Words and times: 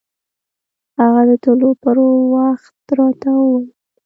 هغه 0.99 1.21
د 1.29 1.31
تلو 1.43 1.69
پر 1.81 1.97
وخت 2.33 2.75
راته 2.97 3.29
وويل. 3.39 3.67